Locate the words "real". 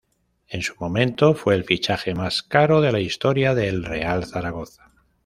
3.85-4.25